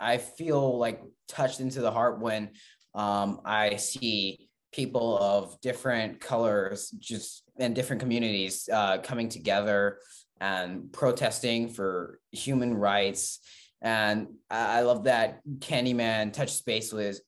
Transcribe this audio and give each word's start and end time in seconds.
I 0.00 0.18
feel 0.18 0.78
like 0.78 1.02
touched 1.28 1.60
into 1.60 1.80
the 1.80 1.90
heart 1.90 2.20
when 2.20 2.50
um, 2.94 3.40
I 3.44 3.76
see 3.76 4.48
people 4.72 5.18
of 5.18 5.60
different 5.60 6.20
colors 6.20 6.90
just 6.98 7.42
and 7.58 7.74
different 7.74 8.00
communities 8.00 8.68
uh, 8.72 8.98
coming 8.98 9.28
together 9.28 9.98
and 10.40 10.92
protesting 10.92 11.68
for 11.68 12.20
human 12.32 12.74
rights. 12.74 13.40
And 13.80 14.28
I 14.50 14.82
love 14.82 15.04
that 15.04 15.40
Candyman 15.58 16.32
touched 16.32 16.56
space 16.56 16.92
with 16.92 17.20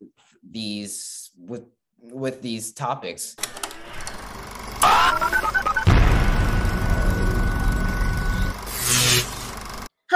these 0.49 1.31
with 1.39 1.65
with 2.01 2.43
these 2.43 2.73
topics. 2.73 3.37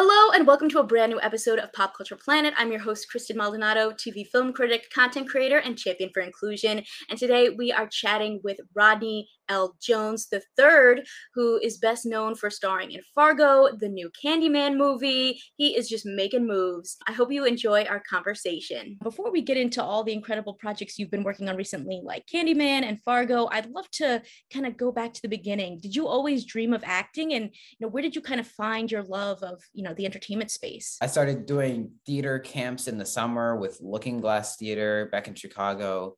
Hello, 0.07 0.33
and 0.33 0.47
welcome 0.47 0.69
to 0.69 0.81
a 0.81 0.85
brand 0.85 1.11
new 1.11 1.21
episode 1.23 1.59
of 1.59 1.73
Pop 1.73 1.97
Culture 1.97 2.15
Planet. 2.15 2.53
I'm 2.59 2.71
your 2.71 2.83
host, 2.83 3.09
Kristen 3.09 3.39
Maldonado, 3.39 3.91
TV 3.93 4.27
film 4.27 4.53
critic, 4.53 4.91
content 4.95 5.31
creator, 5.31 5.57
and 5.57 5.79
champion 5.79 6.11
for 6.13 6.21
inclusion. 6.21 6.85
And 7.09 7.19
today 7.19 7.49
we 7.49 7.73
are 7.73 7.89
chatting 7.89 8.39
with 8.45 8.59
Rodney 8.75 9.31
L. 9.49 9.77
Jones 9.81 10.29
III, 10.33 11.05
who 11.35 11.59
is 11.63 11.79
best 11.79 12.07
known 12.07 12.35
for 12.35 12.51
starring 12.51 12.93
in 12.93 13.01
Fargo, 13.15 13.69
the 13.79 13.89
new 13.89 14.11
Candyman 14.23 14.77
movie. 14.77 15.41
He 15.57 15.77
is 15.77 15.89
just 15.89 16.07
making 16.07 16.47
moves. 16.47 16.97
I 17.07 17.13
hope 17.13 17.33
you 17.33 17.45
enjoy 17.45 17.85
our 17.85 18.01
conversation. 18.01 18.99
Before 19.03 19.31
we 19.31 19.43
get 19.43 19.57
into 19.57 19.83
all 19.83 20.05
the 20.05 20.13
incredible 20.13 20.55
projects 20.55 20.99
you've 20.99 21.11
been 21.11 21.25
working 21.25 21.49
on 21.49 21.57
recently, 21.57 22.01
like 22.03 22.27
Candyman 22.33 22.85
and 22.85 23.01
Fargo, 23.03 23.49
I'd 23.51 23.71
love 23.71 23.91
to 23.93 24.23
kind 24.53 24.67
of 24.67 24.77
go 24.77 24.93
back 24.93 25.13
to 25.15 25.23
the 25.23 25.29
beginning. 25.29 25.79
Did 25.81 25.95
you 25.95 26.07
always 26.07 26.45
dream 26.45 26.73
of 26.73 26.83
acting? 26.85 27.35
And 27.35 27.45
you 27.45 27.87
know, 27.87 27.89
where 27.89 28.03
did 28.03 28.15
you 28.15 28.23
kind 28.23 28.41
of 28.41 28.47
find 28.47 28.91
your 28.91 29.03
love 29.03 29.43
of, 29.43 29.63
you 29.73 29.83
know, 29.83 29.94
the 29.97 30.05
entertainment 30.05 30.51
space? 30.51 30.99
I 31.01 31.07
started 31.07 31.47
doing 31.47 31.93
theater 32.07 32.39
camps 32.39 32.89
in 32.89 32.99
the 32.99 33.07
summer 33.07 33.57
with 33.57 33.81
Lookingglass 33.81 34.57
Theater 34.57 35.09
back 35.11 35.29
in 35.29 35.35
Chicago. 35.35 36.17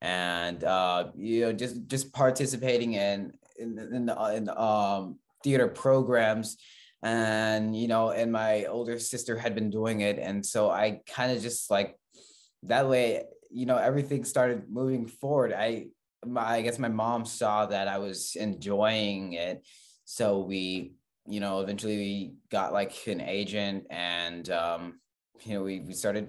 And 0.00 0.62
uh, 0.62 1.10
you 1.16 1.40
know 1.42 1.52
just 1.52 1.86
just 1.88 2.12
participating 2.12 2.94
in 2.94 3.32
in, 3.58 3.78
in 3.78 4.06
the 4.06 4.34
in, 4.34 4.48
um, 4.50 5.18
theater 5.42 5.68
programs. 5.68 6.56
And 7.02 7.76
you 7.76 7.88
know 7.88 8.10
and 8.10 8.30
my 8.32 8.64
older 8.66 8.98
sister 8.98 9.36
had 9.36 9.54
been 9.54 9.70
doing 9.70 10.00
it. 10.00 10.18
And 10.18 10.44
so 10.44 10.70
i 10.70 11.00
kind 11.06 11.32
of 11.32 11.42
just 11.42 11.70
like 11.70 11.96
that 12.64 12.88
way 12.88 13.24
you 13.50 13.66
know 13.66 13.76
everything 13.76 14.24
started 14.24 14.70
moving 14.70 15.06
forward. 15.06 15.52
I 15.52 15.86
my, 16.26 16.44
i 16.44 16.62
guess 16.62 16.78
my 16.80 16.88
mom 16.88 17.24
saw 17.24 17.66
that 17.66 17.86
i 17.86 17.98
was 17.98 18.36
enjoying 18.36 19.34
it. 19.34 19.64
So 20.04 20.40
we 20.40 20.94
you 21.28 21.40
know 21.40 21.60
eventually 21.60 21.96
we 21.96 22.34
got 22.50 22.72
like 22.72 23.06
an 23.06 23.20
agent 23.20 23.84
and 23.90 24.50
um 24.50 24.98
you 25.44 25.54
know 25.54 25.62
we, 25.62 25.80
we 25.80 25.92
started 25.92 26.28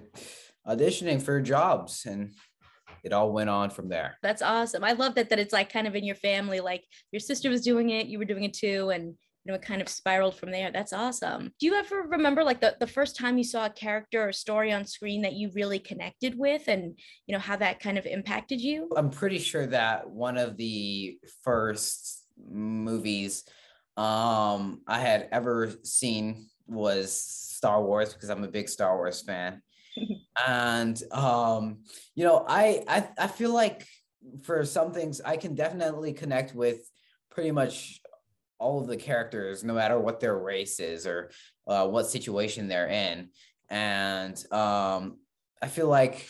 auditioning 0.66 1.20
for 1.20 1.40
jobs 1.40 2.06
and 2.06 2.32
it 3.02 3.12
all 3.12 3.32
went 3.32 3.48
on 3.48 3.70
from 3.70 3.88
there. 3.88 4.18
That's 4.22 4.42
awesome. 4.42 4.84
I 4.84 4.92
love 4.92 5.14
that 5.14 5.30
that 5.30 5.38
it's 5.38 5.52
like 5.52 5.72
kind 5.72 5.86
of 5.86 5.96
in 5.96 6.04
your 6.04 6.16
family, 6.16 6.60
like 6.60 6.84
your 7.12 7.20
sister 7.20 7.48
was 7.48 7.62
doing 7.62 7.90
it, 7.90 8.08
you 8.08 8.18
were 8.18 8.24
doing 8.24 8.44
it 8.44 8.52
too, 8.52 8.90
and 8.90 9.06
you 9.06 9.46
know 9.46 9.54
it 9.54 9.62
kind 9.62 9.80
of 9.80 9.88
spiraled 9.88 10.36
from 10.36 10.50
there. 10.50 10.70
That's 10.70 10.92
awesome. 10.92 11.52
Do 11.58 11.66
you 11.66 11.74
ever 11.74 12.02
remember 12.02 12.44
like 12.44 12.60
the, 12.60 12.76
the 12.78 12.86
first 12.86 13.16
time 13.16 13.38
you 13.38 13.44
saw 13.44 13.66
a 13.66 13.70
character 13.70 14.28
or 14.28 14.32
story 14.32 14.70
on 14.70 14.84
screen 14.84 15.22
that 15.22 15.32
you 15.32 15.50
really 15.54 15.78
connected 15.78 16.38
with 16.38 16.68
and 16.68 16.98
you 17.26 17.32
know 17.32 17.38
how 17.38 17.56
that 17.56 17.80
kind 17.80 17.96
of 17.96 18.04
impacted 18.04 18.60
you? 18.60 18.90
I'm 18.96 19.10
pretty 19.10 19.38
sure 19.38 19.66
that 19.68 20.10
one 20.10 20.36
of 20.36 20.58
the 20.58 21.18
first 21.42 22.26
movies 22.50 23.44
um 24.00 24.80
I 24.86 24.98
had 24.98 25.28
ever 25.32 25.72
seen 25.82 26.46
was 26.66 27.12
Star 27.12 27.82
Wars 27.82 28.12
because 28.14 28.30
I'm 28.30 28.44
a 28.44 28.48
big 28.48 28.68
Star 28.68 28.96
Wars 28.96 29.20
fan 29.20 29.62
and 30.46 31.02
um, 31.12 31.78
you 32.14 32.24
know, 32.24 32.44
I, 32.48 32.82
I 32.88 33.08
I 33.18 33.26
feel 33.26 33.52
like 33.52 33.86
for 34.42 34.64
some 34.64 34.92
things 34.92 35.20
I 35.20 35.36
can 35.36 35.54
definitely 35.54 36.12
connect 36.12 36.54
with 36.54 36.88
pretty 37.30 37.50
much 37.50 38.00
all 38.58 38.80
of 38.80 38.86
the 38.86 38.96
characters, 38.96 39.64
no 39.64 39.72
matter 39.72 39.98
what 39.98 40.20
their 40.20 40.36
race 40.36 40.80
is 40.80 41.06
or 41.06 41.30
uh, 41.66 41.86
what 41.86 42.06
situation 42.06 42.68
they're 42.68 42.88
in. 42.88 43.30
And 43.70 44.36
um, 44.52 45.18
I 45.62 45.68
feel 45.68 45.88
like 45.88 46.28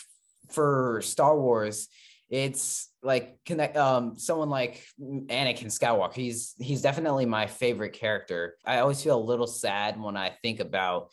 for 0.50 1.00
Star 1.02 1.38
Wars, 1.38 1.88
it's 2.28 2.88
like 3.02 3.38
connect 3.46 3.76
um 3.76 4.18
someone 4.18 4.50
like 4.50 4.84
Anakin 5.00 5.66
Skywalker. 5.66 6.14
He's 6.14 6.54
he's 6.58 6.82
definitely 6.82 7.26
my 7.26 7.46
favorite 7.46 7.92
character. 7.92 8.56
I 8.64 8.80
always 8.80 9.02
feel 9.02 9.18
a 9.18 9.22
little 9.22 9.46
sad 9.46 10.00
when 10.00 10.16
I 10.16 10.36
think 10.42 10.60
about 10.60 11.10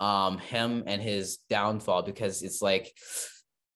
um 0.00 0.38
him 0.38 0.82
and 0.86 1.00
his 1.00 1.38
downfall 1.48 2.02
because 2.02 2.42
it's 2.42 2.62
like 2.62 2.92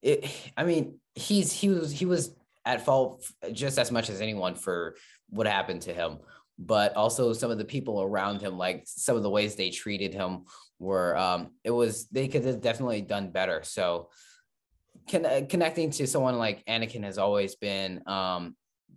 it 0.02 0.30
i 0.56 0.64
mean 0.64 0.98
he's 1.14 1.52
he 1.52 1.68
was 1.68 1.92
he 1.92 2.06
was 2.06 2.34
at 2.64 2.84
fault 2.84 3.24
just 3.52 3.78
as 3.78 3.92
much 3.92 4.08
as 4.08 4.20
anyone 4.20 4.54
for 4.54 4.96
what 5.28 5.46
happened 5.46 5.82
to 5.82 5.92
him 5.92 6.18
but 6.58 6.96
also 6.96 7.32
some 7.32 7.50
of 7.50 7.58
the 7.58 7.64
people 7.64 8.02
around 8.02 8.40
him 8.40 8.56
like 8.56 8.84
some 8.86 9.16
of 9.16 9.22
the 9.22 9.30
ways 9.30 9.54
they 9.54 9.70
treated 9.70 10.14
him 10.14 10.44
were 10.78 11.16
um 11.16 11.50
it 11.62 11.70
was 11.70 12.06
they 12.08 12.26
could 12.26 12.44
have 12.44 12.60
definitely 12.60 13.02
done 13.02 13.30
better 13.30 13.62
so 13.62 14.08
con- 15.10 15.46
connecting 15.46 15.90
to 15.90 16.06
someone 16.06 16.38
like 16.38 16.64
Anakin 16.66 17.04
has 17.04 17.18
always 17.18 17.54
been 17.56 18.02
um 18.06 18.56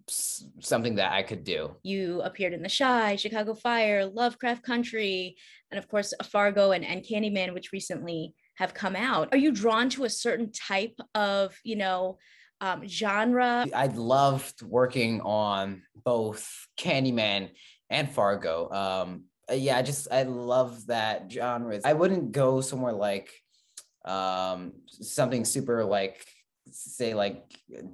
something 0.10 0.96
that 0.96 1.12
I 1.12 1.24
could 1.24 1.44
do. 1.44 1.76
You 1.84 2.22
appeared 2.22 2.54
in 2.54 2.62
The 2.62 2.74
Chi, 2.76 3.18
Chicago 3.18 3.54
Fire, 3.54 4.06
Lovecraft 4.06 4.64
Country, 4.64 5.36
and 5.70 5.78
of 5.78 5.88
course 5.90 6.14
Fargo 6.24 6.72
and, 6.72 6.86
and 6.86 7.04
Candyman, 7.04 7.54
which 7.54 7.74
recently 7.74 8.34
have 8.56 8.74
come 8.74 8.96
out. 8.96 9.30
Are 9.34 9.38
you 9.38 9.52
drawn 9.52 9.90
to 9.90 10.06
a 10.06 10.10
certain 10.10 10.52
type 10.52 10.98
of, 11.14 11.56
you 11.64 11.76
know, 11.76 12.18
um, 12.62 12.88
genre? 12.88 13.66
I 13.76 13.88
loved 13.88 14.62
working 14.62 15.22
on 15.22 15.84
both 16.04 16.50
Candyman 16.78 17.50
and 17.90 18.10
Fargo. 18.10 18.70
Um, 18.72 19.26
yeah, 19.52 19.78
I 19.78 19.82
just 19.82 20.08
I 20.12 20.24
love 20.24 20.88
that 20.88 21.32
genre. 21.32 21.80
I 21.84 21.94
wouldn't 21.94 22.32
go 22.32 22.62
somewhere 22.62 22.94
like 22.94 23.30
um, 24.08 24.74
something 24.88 25.46
super 25.46 25.84
like 25.84 26.26
say 26.72 27.14
like 27.14 27.44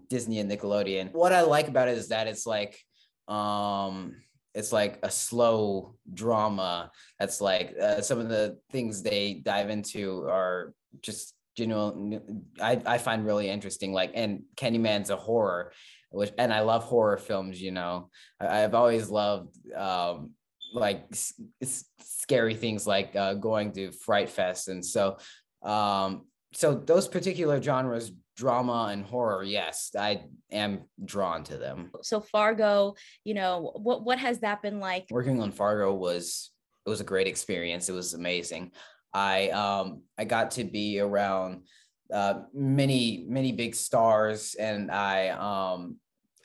Disney 0.10 0.40
and 0.40 0.50
Nickelodeon. 0.50 1.12
What 1.12 1.34
I 1.34 1.42
like 1.42 1.68
about 1.68 1.90
it 1.90 1.98
is 1.98 2.10
that 2.10 2.28
it's 2.28 2.46
like 2.46 2.80
um 3.28 4.16
it's 4.54 4.72
like 4.72 5.00
a 5.04 5.10
slow 5.10 5.96
drama 6.14 6.92
that's 7.20 7.42
like 7.42 7.76
uh, 7.82 8.02
some 8.02 8.20
of 8.20 8.30
the 8.30 8.60
things 8.72 9.02
they 9.02 9.36
dive 9.36 9.70
into 9.70 10.24
are 10.24 10.74
just 11.02 11.34
genuine 11.56 12.44
I, 12.62 12.82
I 12.86 12.98
find 12.98 13.26
really 13.26 13.50
interesting. 13.50 13.94
Like 13.94 14.12
and 14.14 14.44
Candyman's 14.56 15.10
a 15.10 15.16
horror 15.18 15.72
which 16.12 16.32
and 16.38 16.54
I 16.54 16.62
love 16.62 16.84
horror 16.84 17.18
films 17.18 17.62
you 17.62 17.72
know. 17.72 18.10
I, 18.40 18.60
have 18.60 18.76
always 18.76 19.10
loved 19.10 19.56
um 19.76 20.32
like 20.74 21.06
s- 21.12 21.86
scary 22.00 22.56
things 22.56 22.88
like 22.88 23.16
uh, 23.16 23.36
going 23.36 23.72
to 23.74 23.92
Fright 23.92 24.30
Fest. 24.30 24.68
And 24.68 24.84
so 24.84 25.18
um 25.64 26.26
so 26.54 26.74
those 26.76 27.08
particular 27.08 27.62
genres 27.62 28.12
drama 28.36 28.90
and 28.92 29.06
horror 29.06 29.44
yes 29.44 29.92
i 29.98 30.24
am 30.52 30.82
drawn 31.06 31.44
to 31.44 31.58
them. 31.58 31.92
So 32.02 32.20
fargo 32.20 32.96
you 33.24 33.34
know 33.34 33.72
what 33.76 34.04
what 34.04 34.20
has 34.20 34.40
that 34.40 34.62
been 34.62 34.80
like? 34.80 35.08
Working 35.10 35.42
on 35.42 35.52
fargo 35.52 35.94
was 35.94 36.52
it 36.86 36.90
was 36.90 37.02
a 37.02 37.06
great 37.06 37.28
experience. 37.28 37.90
It 37.90 37.94
was 37.94 38.14
amazing. 38.14 38.72
I 39.14 39.50
um 39.50 40.04
i 40.18 40.26
got 40.26 40.52
to 40.52 40.64
be 40.64 41.00
around 41.00 41.64
uh 42.12 42.42
many 42.54 43.26
many 43.28 43.52
big 43.52 43.76
stars 43.76 44.56
and 44.56 44.92
i 44.92 45.30
um 45.30 45.98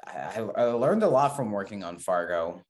I, 0.07 0.41
I 0.57 0.65
learned 0.65 1.03
a 1.03 1.09
lot 1.09 1.37
from 1.37 1.51
working 1.51 1.85
on 1.85 1.99
fargo. 1.99 2.63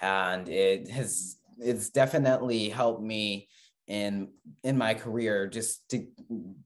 And 0.00 0.48
it 0.48 0.88
has 0.88 1.36
it's 1.58 1.90
definitely 1.90 2.68
helped 2.68 3.02
me 3.02 3.48
in 3.86 4.28
in 4.62 4.78
my 4.78 4.94
career 4.94 5.46
just 5.46 5.88
to 5.90 6.06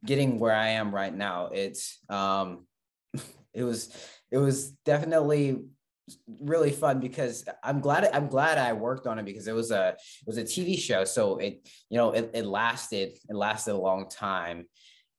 getting 0.04 0.38
where 0.38 0.54
i 0.54 0.68
am 0.68 0.94
right 0.94 1.14
now 1.14 1.46
it's 1.46 1.98
um 2.08 2.66
it 3.54 3.62
was 3.62 3.94
it 4.30 4.38
was 4.38 4.70
definitely 4.84 5.58
really 6.40 6.70
fun 6.70 7.00
because 7.00 7.44
i'm 7.64 7.80
glad 7.80 8.08
i'm 8.12 8.28
glad 8.28 8.58
i 8.58 8.72
worked 8.72 9.06
on 9.06 9.18
it 9.18 9.24
because 9.24 9.48
it 9.48 9.54
was 9.54 9.70
a 9.70 9.88
it 9.88 10.26
was 10.26 10.38
a 10.38 10.44
tv 10.44 10.78
show. 10.78 11.04
So 11.04 11.38
it 11.38 11.68
you 11.90 11.96
know 11.96 12.12
it, 12.12 12.30
it 12.32 12.46
lasted 12.46 13.12
it 13.28 13.34
lasted 13.34 13.74
a 13.74 13.78
long 13.78 14.08
time. 14.08 14.66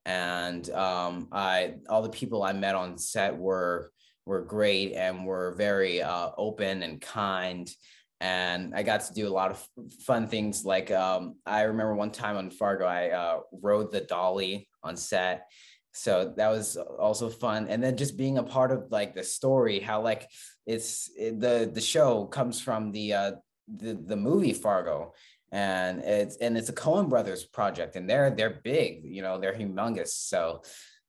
And 0.05 0.69
um 0.69 1.27
i 1.31 1.75
all 1.89 2.01
the 2.01 2.09
people 2.09 2.43
i 2.43 2.53
met 2.53 2.75
on 2.75 2.97
set 2.97 3.37
were 3.37 3.91
were 4.25 4.41
great 4.41 4.93
and 4.93 5.25
were 5.25 5.55
very 5.57 6.01
uh, 6.01 6.31
open 6.37 6.83
and 6.83 6.99
kind 6.99 7.69
and 8.19 8.73
I 8.73 8.83
got 8.83 9.01
to 9.01 9.13
do 9.13 9.27
a 9.27 9.29
lot 9.29 9.51
of 9.51 9.67
fun 10.05 10.27
things. 10.27 10.65
Like 10.65 10.91
um, 10.91 11.35
I 11.45 11.63
remember 11.63 11.95
one 11.95 12.11
time 12.11 12.37
on 12.37 12.49
Fargo, 12.49 12.85
I 12.85 13.09
uh, 13.09 13.39
rode 13.51 13.91
the 13.91 14.01
dolly 14.01 14.67
on 14.83 14.97
set, 14.97 15.47
so 15.93 16.33
that 16.37 16.49
was 16.49 16.77
also 16.77 17.29
fun. 17.29 17.67
And 17.67 17.83
then 17.83 17.97
just 17.97 18.17
being 18.17 18.37
a 18.37 18.43
part 18.43 18.71
of 18.71 18.91
like 18.91 19.13
the 19.13 19.23
story, 19.23 19.79
how 19.79 20.01
like 20.01 20.27
it's 20.65 21.09
it, 21.17 21.39
the 21.39 21.69
the 21.71 21.81
show 21.81 22.25
comes 22.25 22.59
from 22.59 22.91
the 22.91 23.13
uh, 23.13 23.31
the 23.67 23.93
the 23.93 24.15
movie 24.15 24.53
Fargo, 24.53 25.13
and 25.51 25.99
it's 25.99 26.37
and 26.37 26.57
it's 26.57 26.69
a 26.69 26.73
Coen 26.73 27.09
Brothers 27.09 27.45
project, 27.45 27.95
and 27.95 28.09
they're 28.09 28.31
they're 28.31 28.61
big, 28.63 29.01
you 29.03 29.21
know, 29.21 29.39
they're 29.39 29.53
humongous. 29.53 30.09
So 30.09 30.61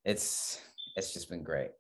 it's 0.05 0.61
it's 0.97 1.13
just 1.13 1.31
been 1.31 1.43
great. 1.43 1.71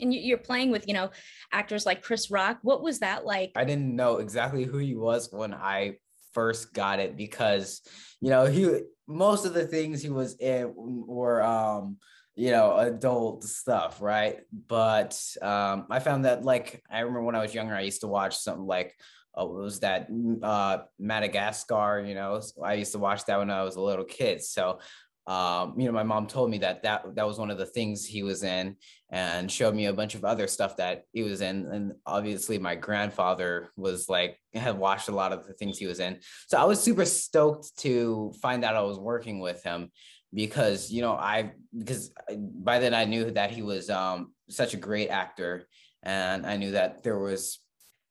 And 0.00 0.12
you're 0.14 0.38
playing 0.38 0.70
with, 0.70 0.86
you 0.86 0.94
know, 0.94 1.10
actors 1.52 1.86
like 1.86 2.02
Chris 2.02 2.30
Rock. 2.30 2.58
What 2.62 2.82
was 2.82 3.00
that 3.00 3.24
like? 3.24 3.52
I 3.56 3.64
didn't 3.64 3.94
know 3.94 4.16
exactly 4.18 4.64
who 4.64 4.78
he 4.78 4.94
was 4.94 5.28
when 5.32 5.54
I 5.54 5.96
first 6.32 6.72
got 6.72 7.00
it 7.00 7.16
because, 7.16 7.82
you 8.20 8.30
know, 8.30 8.46
he 8.46 8.80
most 9.08 9.46
of 9.46 9.54
the 9.54 9.66
things 9.66 10.02
he 10.02 10.10
was 10.10 10.36
in 10.36 10.72
were 10.76 11.42
um 11.42 11.96
you 12.36 12.52
know 12.52 12.76
adult 12.76 13.42
stuff 13.42 14.00
right 14.00 14.40
but 14.68 15.20
um 15.42 15.86
i 15.90 15.98
found 15.98 16.24
that 16.24 16.44
like 16.44 16.84
i 16.88 17.00
remember 17.00 17.22
when 17.22 17.34
i 17.34 17.42
was 17.42 17.54
younger 17.54 17.74
i 17.74 17.80
used 17.80 18.02
to 18.02 18.06
watch 18.06 18.36
something 18.36 18.66
like 18.66 18.94
uh, 19.36 19.44
was 19.44 19.80
that 19.80 20.06
uh 20.42 20.78
madagascar 21.00 22.04
you 22.06 22.14
know 22.14 22.40
i 22.62 22.74
used 22.74 22.92
to 22.92 22.98
watch 22.98 23.24
that 23.24 23.38
when 23.38 23.50
i 23.50 23.64
was 23.64 23.74
a 23.74 23.80
little 23.80 24.04
kid 24.04 24.40
so 24.40 24.78
um, 25.28 25.74
you 25.78 25.84
know, 25.84 25.92
my 25.92 26.02
mom 26.02 26.26
told 26.26 26.50
me 26.50 26.56
that 26.58 26.82
that 26.84 27.14
that 27.14 27.26
was 27.26 27.38
one 27.38 27.50
of 27.50 27.58
the 27.58 27.66
things 27.66 28.06
he 28.06 28.22
was 28.22 28.42
in, 28.42 28.76
and 29.10 29.52
showed 29.52 29.74
me 29.74 29.84
a 29.84 29.92
bunch 29.92 30.14
of 30.14 30.24
other 30.24 30.46
stuff 30.46 30.78
that 30.78 31.02
he 31.12 31.22
was 31.22 31.42
in. 31.42 31.66
And 31.66 31.92
obviously, 32.06 32.58
my 32.58 32.74
grandfather 32.74 33.68
was 33.76 34.08
like 34.08 34.38
had 34.54 34.78
watched 34.78 35.10
a 35.10 35.14
lot 35.14 35.34
of 35.34 35.46
the 35.46 35.52
things 35.52 35.76
he 35.76 35.86
was 35.86 36.00
in. 36.00 36.18
So 36.46 36.56
I 36.56 36.64
was 36.64 36.82
super 36.82 37.04
stoked 37.04 37.76
to 37.80 38.32
find 38.40 38.64
out 38.64 38.74
I 38.74 38.80
was 38.80 38.98
working 38.98 39.38
with 39.38 39.62
him 39.62 39.90
because 40.32 40.90
you 40.90 41.02
know 41.02 41.12
I 41.12 41.52
because 41.78 42.10
by 42.30 42.78
then 42.78 42.94
I 42.94 43.04
knew 43.04 43.30
that 43.32 43.50
he 43.50 43.60
was 43.60 43.90
um, 43.90 44.32
such 44.48 44.72
a 44.72 44.78
great 44.78 45.10
actor, 45.10 45.66
and 46.02 46.46
I 46.46 46.56
knew 46.56 46.70
that 46.70 47.02
there 47.02 47.18
was 47.18 47.58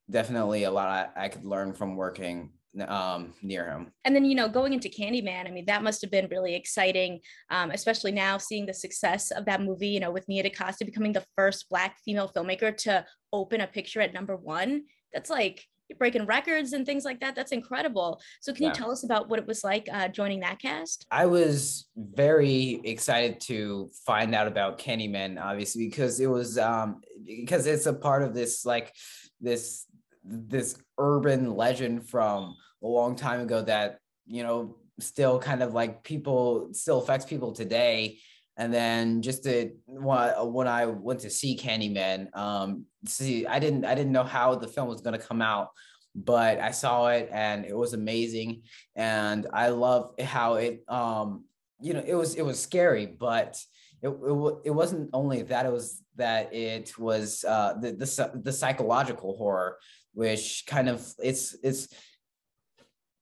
definitely 0.08 0.62
a 0.62 0.70
lot 0.70 1.10
I, 1.16 1.24
I 1.24 1.28
could 1.28 1.44
learn 1.44 1.72
from 1.72 1.96
working 1.96 2.50
um, 2.86 3.34
near 3.42 3.70
him. 3.70 3.92
And 4.04 4.14
then, 4.14 4.24
you 4.24 4.34
know, 4.34 4.48
going 4.48 4.72
into 4.72 4.88
Candyman, 4.88 5.46
I 5.46 5.50
mean, 5.50 5.66
that 5.66 5.82
must 5.82 6.00
have 6.02 6.10
been 6.10 6.28
really 6.30 6.54
exciting, 6.54 7.20
um, 7.50 7.70
especially 7.70 8.12
now 8.12 8.38
seeing 8.38 8.66
the 8.66 8.74
success 8.74 9.30
of 9.30 9.44
that 9.46 9.62
movie, 9.62 9.88
you 9.88 10.00
know, 10.00 10.10
with 10.10 10.28
Nia 10.28 10.42
DaCosta 10.42 10.84
becoming 10.84 11.12
the 11.12 11.24
first 11.36 11.68
Black 11.68 11.96
female 12.04 12.30
filmmaker 12.34 12.76
to 12.78 13.04
open 13.32 13.60
a 13.60 13.66
picture 13.66 14.00
at 14.00 14.14
number 14.14 14.36
one. 14.36 14.84
That's 15.12 15.30
like 15.30 15.64
breaking 15.96 16.26
records 16.26 16.72
and 16.72 16.84
things 16.84 17.04
like 17.04 17.20
that. 17.20 17.34
That's 17.34 17.52
incredible. 17.52 18.20
So, 18.40 18.52
can 18.52 18.64
yeah. 18.64 18.68
you 18.68 18.74
tell 18.74 18.90
us 18.90 19.04
about 19.04 19.28
what 19.28 19.38
it 19.38 19.46
was 19.46 19.64
like 19.64 19.88
uh, 19.92 20.08
joining 20.08 20.40
that 20.40 20.60
cast? 20.60 21.06
I 21.10 21.26
was 21.26 21.88
very 21.96 22.80
excited 22.84 23.40
to 23.42 23.88
find 24.04 24.34
out 24.34 24.46
about 24.46 24.78
Candyman, 24.78 25.40
obviously, 25.40 25.88
because 25.88 26.20
it 26.20 26.26
was 26.26 26.58
um, 26.58 27.00
because 27.24 27.66
it's 27.66 27.86
a 27.86 27.94
part 27.94 28.22
of 28.22 28.34
this 28.34 28.64
like 28.66 28.92
this 29.40 29.86
this 30.28 30.80
urban 30.98 31.54
legend 31.54 32.08
from 32.08 32.56
a 32.82 32.86
long 32.86 33.16
time 33.16 33.40
ago 33.40 33.62
that 33.62 33.98
you 34.26 34.42
know 34.42 34.76
still 35.00 35.38
kind 35.38 35.62
of 35.62 35.74
like 35.74 36.02
people 36.02 36.68
still 36.72 37.00
affects 37.00 37.24
people 37.24 37.52
today. 37.52 38.18
And 38.56 38.74
then 38.74 39.22
just 39.22 39.44
to 39.44 39.70
when 39.86 40.66
I 40.66 40.86
went 40.86 41.20
to 41.20 41.30
see 41.30 41.56
Candyman, 41.56 42.36
um, 42.36 42.86
see, 43.06 43.46
I 43.46 43.60
didn't 43.60 43.84
I 43.84 43.94
didn't 43.94 44.12
know 44.12 44.24
how 44.24 44.56
the 44.56 44.66
film 44.66 44.88
was 44.88 45.00
going 45.00 45.18
to 45.18 45.24
come 45.24 45.40
out, 45.40 45.68
but 46.14 46.58
I 46.58 46.72
saw 46.72 47.08
it 47.08 47.28
and 47.32 47.64
it 47.64 47.76
was 47.76 47.92
amazing, 47.94 48.62
and 48.96 49.46
I 49.52 49.68
love 49.68 50.10
how 50.20 50.54
it, 50.54 50.82
um, 50.88 51.44
you 51.80 51.94
know, 51.94 52.02
it 52.04 52.14
was 52.14 52.34
it 52.34 52.42
was 52.42 52.60
scary, 52.60 53.06
but 53.06 53.56
it, 54.02 54.08
it, 54.08 54.54
it 54.64 54.70
wasn't 54.70 55.10
only 55.12 55.42
that 55.42 55.64
it 55.64 55.72
was 55.72 56.02
that 56.16 56.52
it 56.52 56.98
was 56.98 57.44
uh, 57.44 57.74
the, 57.80 57.92
the 57.92 58.40
the 58.42 58.52
psychological 58.52 59.36
horror 59.36 59.78
which 60.18 60.64
kind 60.66 60.88
of 60.88 61.06
it's 61.22 61.56
it's 61.62 61.86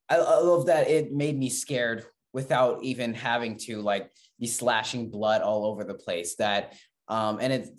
I, 0.09 0.15
I 0.15 0.39
love 0.39 0.65
that 0.65 0.89
it 0.89 1.13
made 1.13 1.37
me 1.37 1.47
scared 1.47 2.03
without 2.33 2.81
even 2.81 3.13
having 3.13 3.55
to 3.57 3.81
like 3.81 4.09
be 4.39 4.47
slashing 4.47 5.11
blood 5.11 5.43
all 5.43 5.65
over 5.65 5.83
the 5.83 5.93
place 5.93 6.35
that 6.37 6.73
um, 7.07 7.37
and 7.39 7.53
it 7.53 7.69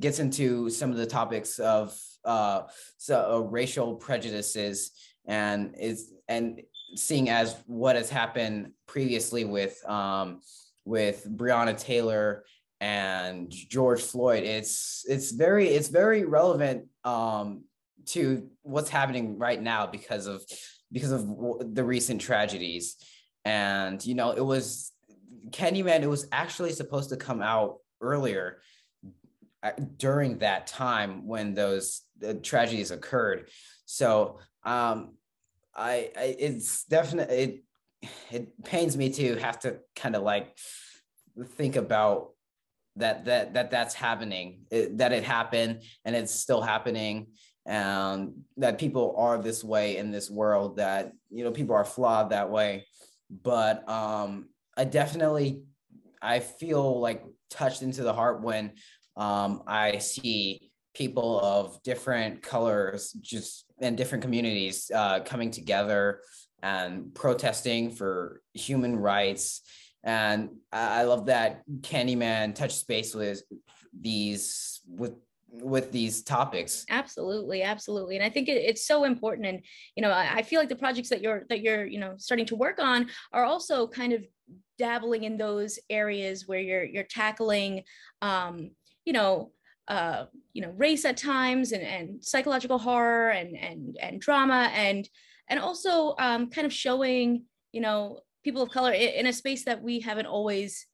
gets 0.00 0.20
into 0.20 0.70
some 0.70 0.90
of 0.90 0.96
the 0.96 1.04
topics 1.04 1.58
of 1.58 1.94
uh, 2.24 2.62
so, 2.96 3.34
uh, 3.34 3.38
racial 3.40 3.96
prejudices 3.96 4.92
and 5.26 5.74
is 5.78 6.10
and 6.26 6.62
seeing 6.96 7.28
as 7.28 7.54
what 7.66 7.96
has 7.96 8.08
happened 8.08 8.72
previously 8.86 9.44
with 9.44 9.76
um, 9.86 10.40
with 10.86 11.28
Breonna 11.28 11.78
Taylor 11.78 12.44
and 12.80 13.50
George 13.50 14.00
Floyd, 14.00 14.44
it's 14.44 15.04
it's 15.06 15.30
very 15.30 15.68
it's 15.68 15.88
very 15.88 16.24
relevant 16.24 16.88
um, 17.04 17.64
to 18.06 18.48
what's 18.62 18.90
happening 18.90 19.38
right 19.38 19.60
now 19.60 19.86
because 19.86 20.26
of 20.26 20.44
because 20.90 21.12
of 21.12 21.74
the 21.74 21.84
recent 21.84 22.20
tragedies. 22.20 22.96
And 23.44 24.04
you 24.04 24.14
know 24.14 24.30
it 24.30 24.44
was 24.44 24.92
candyman 25.50 26.02
it 26.02 26.08
was 26.08 26.26
actually 26.32 26.72
supposed 26.72 27.10
to 27.10 27.16
come 27.16 27.42
out 27.42 27.78
earlier 28.00 28.62
uh, 29.62 29.72
during 29.96 30.38
that 30.38 30.66
time 30.66 31.26
when 31.26 31.54
those 31.54 32.02
the 32.18 32.34
tragedies 32.34 32.90
occurred. 32.90 33.48
So 33.84 34.38
um 34.64 35.14
I, 35.74 36.10
I 36.16 36.36
it's 36.38 36.84
definitely 36.84 37.36
it 37.36 37.64
it 38.30 38.64
pains 38.64 38.96
me 38.96 39.10
to 39.10 39.36
have 39.36 39.60
to 39.60 39.78
kind 39.96 40.16
of 40.16 40.22
like 40.22 40.56
think 41.54 41.76
about 41.76 42.30
that 42.96 43.24
that 43.24 43.54
that 43.54 43.70
that's 43.70 43.94
happening 43.94 44.62
it, 44.70 44.98
that 44.98 45.12
it 45.12 45.24
happened 45.24 45.82
and 46.04 46.14
it's 46.14 46.32
still 46.32 46.60
happening 46.60 47.28
and 47.66 48.32
that 48.56 48.78
people 48.78 49.14
are 49.16 49.38
this 49.38 49.62
way 49.62 49.96
in 49.96 50.10
this 50.10 50.28
world 50.30 50.76
that 50.76 51.12
you 51.30 51.44
know 51.44 51.52
people 51.52 51.74
are 51.74 51.84
flawed 51.84 52.30
that 52.30 52.50
way. 52.50 52.86
But 53.42 53.88
um 53.88 54.48
i 54.76 54.84
definitely 54.84 55.62
i 56.20 56.40
feel 56.40 57.00
like 57.00 57.22
touched 57.50 57.82
into 57.82 58.02
the 58.02 58.12
heart 58.12 58.42
when 58.42 58.72
um 59.16 59.62
i 59.66 59.98
see 59.98 60.72
people 60.94 61.40
of 61.40 61.82
different 61.82 62.42
colors 62.42 63.12
just 63.12 63.64
in 63.80 63.96
different 63.96 64.22
communities 64.22 64.90
uh, 64.94 65.20
coming 65.20 65.50
together 65.50 66.20
and 66.62 67.14
protesting 67.14 67.90
for 67.90 68.40
human 68.54 68.96
rights. 68.96 69.62
And 70.04 70.50
i 70.72 71.04
love 71.04 71.26
that 71.26 71.62
candyman 71.80 72.54
touched 72.54 72.78
space 72.78 73.14
with 73.14 73.42
these 73.98 74.80
with 74.88 75.14
with 75.52 75.92
these 75.92 76.22
topics. 76.22 76.86
Absolutely 76.88 77.62
absolutely. 77.62 78.16
And 78.16 78.24
i 78.24 78.30
think 78.30 78.48
it, 78.48 78.56
it's 78.56 78.86
so 78.86 79.04
important. 79.04 79.46
And 79.46 79.60
you 79.94 80.02
know 80.02 80.10
I, 80.10 80.36
I, 80.36 80.42
feel 80.42 80.58
like 80.58 80.68
the 80.68 80.76
projects 80.76 81.10
that 81.10 81.20
you're 81.20 81.44
that 81.50 81.60
you're 81.60 81.84
you 81.84 82.00
know 82.00 82.14
starting 82.16 82.46
to 82.46 82.56
work 82.56 82.78
on 82.78 83.08
are 83.32 83.44
also 83.44 83.86
kind 83.86 84.12
of 84.12 84.24
dabbling 84.78 85.24
in 85.24 85.36
those 85.36 85.78
areas 85.90 86.48
where 86.48 86.58
you're 86.58 86.84
you're 86.84 87.04
tackling 87.04 87.82
um 88.22 88.70
you 89.04 89.12
know 89.12 89.52
uh 89.88 90.24
you 90.52 90.62
know 90.62 90.72
race 90.76 91.04
at 91.04 91.16
times 91.16 91.72
and 91.72 91.82
and 91.82 92.24
psychological 92.24 92.78
horror 92.78 93.30
and 93.30 93.56
and 93.56 93.96
and 94.00 94.20
drama 94.20 94.70
and 94.74 95.08
and 95.48 95.60
also 95.60 96.14
um 96.18 96.48
kind 96.48 96.66
of 96.66 96.72
showing 96.72 97.44
you 97.72 97.80
know 97.80 98.18
people 98.42 98.62
of 98.62 98.70
color 98.70 98.92
in, 98.92 99.08
in 99.10 99.26
a 99.26 99.32
space 99.32 99.64
that 99.64 99.82
we 99.82 100.00
haven't 100.00 100.26
always 100.26 100.86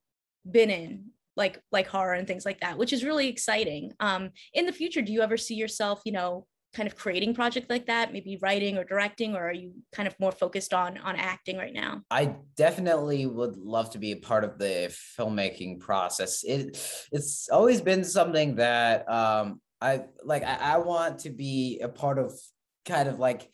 been 0.51 0.71
in 0.71 1.05
like 1.39 1.59
like 1.73 1.87
horror 1.87 2.13
and 2.13 2.27
things 2.27 2.45
like 2.45 2.61
that 2.61 2.77
which 2.77 2.93
is 2.93 3.03
really 3.03 3.29
exciting. 3.29 3.93
Um 4.01 4.31
in 4.53 4.67
the 4.67 4.73
future 4.73 5.01
do 5.01 5.13
you 5.13 5.23
ever 5.23 5.39
see 5.39 5.55
yourself 5.55 6.03
you 6.05 6.13
know 6.13 6.47
kind 6.75 6.87
of 6.87 6.97
creating 6.97 7.35
project 7.35 7.71
like 7.71 7.87
that 7.87 8.13
maybe 8.13 8.39
writing 8.43 8.77
or 8.77 8.85
directing 8.85 9.35
or 9.35 9.49
are 9.49 9.53
you 9.53 9.73
kind 9.91 10.07
of 10.07 10.15
more 10.21 10.33
focused 10.33 10.75
on 10.75 10.99
on 10.99 11.17
acting 11.17 11.57
right 11.57 11.73
now? 11.73 12.03
I 12.11 12.37
definitely 12.57 13.25
would 13.25 13.57
love 13.57 13.91
to 13.93 13.99
be 13.99 14.13
a 14.13 14.17
part 14.17 14.45
of 14.45 14.59
the 14.59 14.95
filmmaking 15.19 15.81
process. 15.81 16.45
It 16.45 16.77
it's 17.11 17.49
always 17.49 17.81
been 17.81 18.05
something 18.05 18.57
that 18.57 19.11
um 19.11 19.61
i 19.81 20.03
like 20.25 20.43
i, 20.43 20.75
I 20.75 20.79
want 20.79 21.21
to 21.21 21.31
be 21.31 21.81
a 21.83 21.89
part 21.89 22.19
of 22.19 22.33
kind 22.85 23.09
of 23.09 23.19
like 23.19 23.49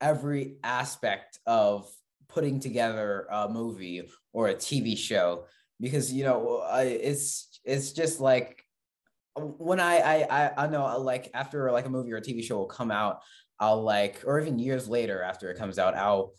every 0.00 0.56
aspect 0.62 1.38
of 1.46 1.88
putting 2.28 2.60
together 2.60 3.26
a 3.30 3.48
movie 3.48 4.02
or 4.32 4.48
a 4.48 4.54
tv 4.54 4.96
show 4.96 5.44
because 5.80 6.12
you 6.12 6.24
know 6.24 6.58
I, 6.58 6.82
it's 6.82 7.60
it's 7.64 7.92
just 7.92 8.20
like 8.20 8.64
when 9.36 9.80
I, 9.80 10.26
I 10.30 10.64
I 10.64 10.66
know 10.68 10.98
like 10.98 11.30
after 11.34 11.70
like 11.70 11.86
a 11.86 11.90
movie 11.90 12.12
or 12.12 12.16
a 12.16 12.22
TV 12.22 12.42
show 12.42 12.58
will 12.58 12.66
come 12.66 12.90
out, 12.90 13.20
I'll 13.60 13.82
like 13.82 14.22
or 14.26 14.40
even 14.40 14.58
years 14.58 14.88
later 14.88 15.22
after 15.22 15.50
it 15.50 15.58
comes 15.58 15.78
out, 15.78 15.94
I'll 15.94 16.32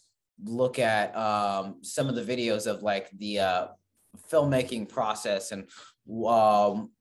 look 0.43 0.79
at 0.79 1.15
um, 1.15 1.77
some 1.81 2.08
of 2.08 2.15
the 2.15 2.24
videos 2.24 2.67
of 2.67 2.84
like 2.84 3.10
the 3.12 3.39
uh, 3.39 3.67
filmmaking 4.31 4.89
process 4.89 5.51
and 5.51 5.69
um, 6.27 6.91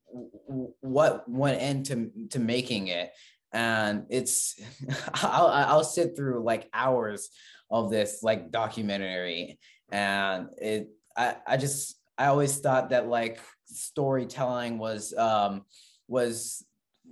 what 0.80 1.28
went 1.28 1.60
into 1.60 2.10
to 2.30 2.38
making 2.38 2.88
it, 2.88 3.10
and 3.52 4.06
it's 4.10 4.60
I'll 5.14 5.48
I'll 5.48 5.84
sit 5.84 6.16
through 6.16 6.42
like 6.42 6.68
hours 6.72 7.30
of 7.70 7.90
this 7.90 8.22
like 8.22 8.50
documentary, 8.50 9.58
and 9.90 10.48
it 10.58 10.88
I 11.16 11.36
I 11.46 11.56
just 11.56 11.98
I 12.18 12.26
always 12.26 12.58
thought 12.58 12.90
that 12.90 13.08
like 13.08 13.40
storytelling 13.66 14.78
was 14.78 15.14
um 15.14 15.64
was 16.08 16.64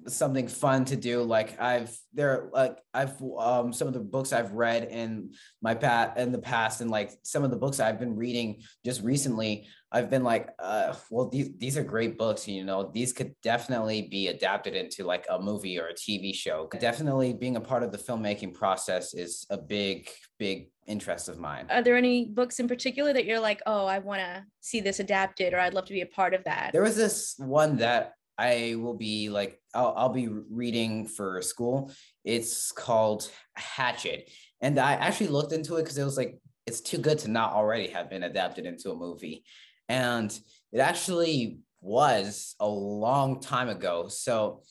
something 0.07 0.49
fun 0.49 0.85
to 0.87 0.97
do. 0.97 1.23
Like 1.23 1.61
I've 1.61 1.97
there 2.15 2.49
like 2.53 2.79
I've 2.95 3.21
um 3.39 3.73
some 3.73 3.89
of 3.89 3.95
the 3.95 4.01
books 4.01 4.33
I've 4.33 4.53
read 4.53 4.85
in 4.85 5.33
my 5.63 5.75
pat 5.75 6.17
in 6.19 6.33
the 6.33 6.39
past 6.39 6.81
and 6.81 6.91
like 6.91 7.13
some 7.23 7.45
of 7.45 7.51
the 7.51 7.57
books 7.57 7.81
I've 7.81 7.99
been 7.99 8.17
reading 8.17 8.63
just 8.85 9.03
recently, 9.03 9.67
I've 9.93 10.11
been 10.11 10.25
like, 10.25 10.51
uh, 10.59 10.95
well, 11.11 11.29
these 11.29 11.51
these 11.59 11.77
are 11.77 11.85
great 11.85 12.19
books, 12.19 12.47
you 12.47 12.65
know, 12.65 12.91
these 12.93 13.13
could 13.13 13.35
definitely 13.43 14.03
be 14.03 14.29
adapted 14.29 14.75
into 14.75 15.05
like 15.05 15.27
a 15.31 15.41
movie 15.41 15.79
or 15.79 15.89
a 15.89 15.95
TV 15.95 16.35
show. 16.35 16.69
Definitely 16.79 17.33
being 17.33 17.57
a 17.57 17.61
part 17.61 17.83
of 17.83 17.93
the 17.93 17.99
filmmaking 17.99 18.55
process 18.55 19.15
is 19.15 19.47
a 19.51 19.57
big, 19.59 20.09
big 20.39 20.71
interest 20.87 21.29
of 21.29 21.39
mine. 21.39 21.67
Are 21.71 21.83
there 21.83 21.97
any 21.97 22.27
books 22.27 22.61
in 22.61 22.69
particular 22.69 23.13
that 23.13 23.25
you're 23.25 23.41
like, 23.41 23.63
oh, 23.67 23.87
I 23.87 23.99
want 23.99 24.21
to 24.21 24.45
see 24.61 24.81
this 24.81 25.01
adapted 25.01 25.53
or 25.53 25.59
I'd 25.59 25.75
love 25.75 25.87
to 25.87 25.93
be 25.93 26.03
a 26.03 26.07
part 26.07 26.35
of 26.35 26.45
that? 26.45 26.71
There 26.73 26.83
was 26.83 26.97
this 26.97 27.35
one 27.39 27.77
that 27.79 28.16
I 28.39 28.75
will 28.77 28.95
be 28.95 29.29
like, 29.29 29.61
I'll, 29.75 29.95
I'll 29.97 30.09
be 30.13 30.29
reading 30.29 31.07
for 31.07 31.41
school. 31.43 31.93
It's 32.25 32.73
called 32.73 33.31
Hatchet. 33.55 34.31
And 34.61 34.79
I 34.79 34.93
actually 34.93 35.29
looked 35.29 35.53
into 35.53 35.77
it 35.77 35.83
because 35.83 35.99
it 35.99 36.05
was 36.05 36.17
like, 36.17 36.39
it's 36.67 36.81
too 36.81 36.99
good 36.99 37.19
to 37.21 37.31
not 37.31 37.53
already 37.53 37.89
have 37.89 38.11
been 38.11 38.25
adapted 38.25 38.67
into 38.67 38.91
a 38.91 38.97
movie. 38.97 39.45
And 39.89 40.37
it 40.73 40.81
actually 40.81 41.59
was 41.81 42.57
a 42.61 42.69
long 42.69 43.41
time 43.41 43.69
ago. 43.69 44.09
So 44.09 44.63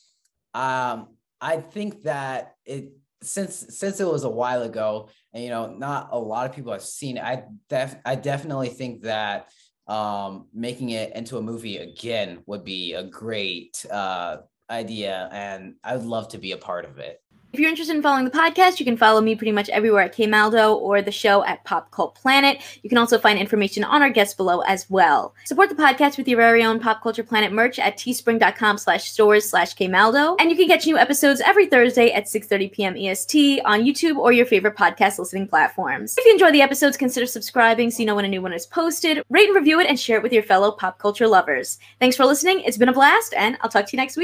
um, 0.54 1.08
I 1.40 1.58
think 1.58 2.02
that 2.02 2.54
it 2.64 2.92
since 3.22 3.66
since 3.70 3.98
it 3.98 4.06
was 4.06 4.24
a 4.24 4.30
while 4.30 4.62
ago 4.62 5.08
and 5.32 5.42
you 5.42 5.50
know 5.50 5.66
not 5.66 6.10
a 6.12 6.18
lot 6.18 6.48
of 6.48 6.54
people 6.54 6.72
have 6.72 6.82
seen 6.82 7.16
it, 7.16 7.24
I 7.24 7.44
def 7.68 7.96
I 8.04 8.14
definitely 8.14 8.68
think 8.68 9.02
that 9.02 9.48
um, 9.86 10.46
making 10.52 10.90
it 10.90 11.14
into 11.14 11.38
a 11.38 11.42
movie 11.42 11.78
again 11.78 12.42
would 12.46 12.64
be 12.64 12.94
a 12.94 13.04
great 13.04 13.84
uh, 13.90 14.38
idea, 14.68 15.28
and 15.32 15.74
I 15.84 15.96
would 15.96 16.06
love 16.06 16.28
to 16.28 16.38
be 16.38 16.52
a 16.52 16.56
part 16.56 16.84
of 16.84 16.98
it. 16.98 17.22
If 17.56 17.60
you're 17.60 17.70
interested 17.70 17.96
in 17.96 18.02
following 18.02 18.26
the 18.26 18.30
podcast, 18.30 18.78
you 18.78 18.84
can 18.84 18.98
follow 18.98 19.22
me 19.22 19.34
pretty 19.34 19.50
much 19.50 19.70
everywhere 19.70 20.02
at 20.02 20.14
kaymaldo 20.14 20.76
or 20.76 21.00
the 21.00 21.10
show 21.10 21.42
at 21.46 21.64
Pop 21.64 21.90
Cult 21.90 22.14
Planet. 22.14 22.60
You 22.82 22.90
can 22.90 22.98
also 22.98 23.18
find 23.18 23.38
information 23.38 23.82
on 23.82 24.02
our 24.02 24.10
guests 24.10 24.34
below 24.34 24.60
as 24.66 24.90
well. 24.90 25.34
Support 25.46 25.70
the 25.70 25.74
podcast 25.74 26.18
with 26.18 26.28
your 26.28 26.36
very 26.36 26.62
own 26.62 26.78
Pop 26.78 27.02
Culture 27.02 27.22
Planet 27.22 27.54
merch 27.54 27.78
at 27.78 27.96
teespring.com 27.96 28.76
slash 28.76 29.10
stores 29.10 29.48
slash 29.48 29.74
kaymaldo. 29.74 30.36
And 30.38 30.50
you 30.50 30.56
can 30.58 30.68
catch 30.68 30.84
new 30.84 30.98
episodes 30.98 31.40
every 31.40 31.64
Thursday 31.64 32.12
at 32.12 32.26
6.30 32.26 32.72
p.m. 32.72 32.94
EST 32.94 33.62
on 33.64 33.84
YouTube 33.84 34.18
or 34.18 34.32
your 34.32 34.44
favorite 34.44 34.76
podcast 34.76 35.18
listening 35.18 35.48
platforms. 35.48 36.14
If 36.18 36.26
you 36.26 36.32
enjoy 36.32 36.52
the 36.52 36.60
episodes, 36.60 36.98
consider 36.98 37.24
subscribing 37.24 37.90
so 37.90 38.00
you 38.00 38.04
know 38.04 38.16
when 38.16 38.26
a 38.26 38.28
new 38.28 38.42
one 38.42 38.52
is 38.52 38.66
posted. 38.66 39.22
Rate 39.30 39.48
and 39.48 39.56
review 39.56 39.80
it 39.80 39.86
and 39.86 39.98
share 39.98 40.18
it 40.18 40.22
with 40.22 40.34
your 40.34 40.42
fellow 40.42 40.72
pop 40.72 40.98
culture 40.98 41.26
lovers. 41.26 41.78
Thanks 42.00 42.16
for 42.16 42.26
listening. 42.26 42.60
It's 42.66 42.76
been 42.76 42.90
a 42.90 42.92
blast, 42.92 43.32
and 43.32 43.56
I'll 43.62 43.70
talk 43.70 43.86
to 43.86 43.92
you 43.92 43.96
next 43.96 44.10
week. 44.10 44.14